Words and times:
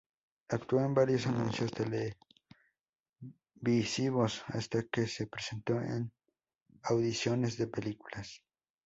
Actuó 0.49 0.83
en 0.83 0.95
varios 0.95 1.27
anuncios 1.27 1.71
televisivos 3.61 4.41
hasta 4.47 4.81
que 4.87 5.05
se 5.05 5.27
presentó 5.27 5.77
a 5.77 6.09
audiciones 6.89 7.55
de 7.59 7.67
películas. 7.67 8.41